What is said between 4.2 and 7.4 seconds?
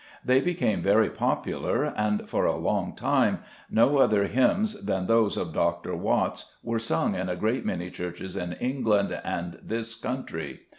hymns than those of Dr. Watts were sung in a